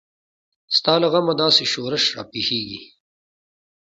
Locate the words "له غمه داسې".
1.01-1.63